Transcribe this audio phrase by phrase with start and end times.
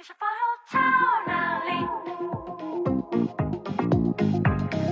[0.00, 0.40] 你是否有
[0.70, 0.80] 超
[1.28, 1.34] 能
[1.68, 1.70] 力？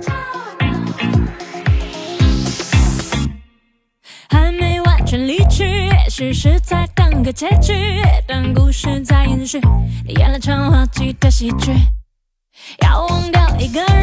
[0.03, 0.13] 超
[0.59, 1.01] 能力。
[4.29, 7.73] 还没完全离去，也许是在等个结局，
[8.27, 9.59] 但故事在延续，
[10.05, 11.73] 演了场滑稽的喜剧。
[12.83, 13.98] 要忘掉一个人，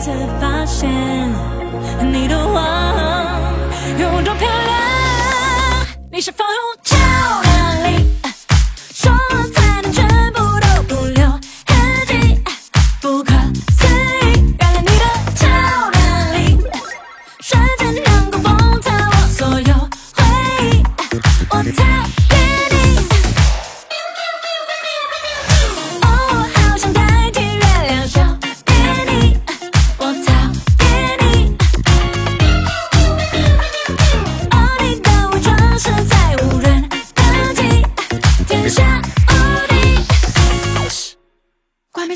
[0.00, 0.88] 才发现。
[2.00, 2.56] 你的谎
[3.98, 5.86] 有多漂亮？
[6.10, 6.96] 你是否有超
[7.42, 8.06] 能力？
[8.94, 11.28] 说了才能全部都不留
[11.66, 11.76] 痕
[12.06, 12.42] 迹，
[13.00, 13.32] 不可
[13.76, 14.54] 思议！
[14.58, 15.04] 原来你的
[15.36, 15.46] 超
[15.92, 16.00] 能
[16.34, 16.58] 力，
[17.40, 19.74] 瞬间能够封藏我所有
[20.16, 20.24] 回
[20.64, 20.82] 忆，
[21.50, 21.62] 我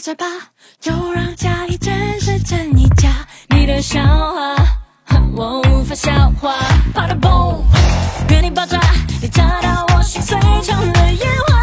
[0.04, 0.26] 嘴巴，
[0.78, 3.08] 就让假意真实真一假。
[3.48, 4.54] 你的笑话，
[5.34, 6.54] 我无法消化。
[6.92, 7.62] 啪的嘣，
[8.28, 8.78] 原地爆炸，
[9.22, 11.56] 你炸到我心碎成了烟花。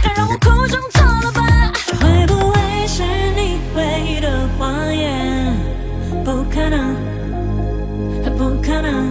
[0.00, 1.72] 它让我哭中错了吧？
[1.88, 3.02] 这会不会是
[3.34, 5.56] 你唯一的谎言？
[6.24, 6.94] 不可能。
[8.38, 9.10] 不可能，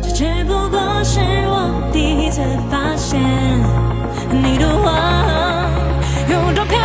[0.00, 3.20] 这只不过是我第一次发现
[4.30, 4.68] 你的
[6.46, 6.83] 有多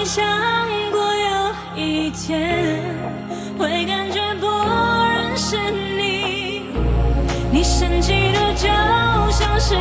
[0.00, 0.24] 没想
[0.90, 2.82] 过有一天
[3.58, 6.62] 会感觉不认识你，
[7.52, 8.66] 你神奇的就
[9.30, 9.74] 像是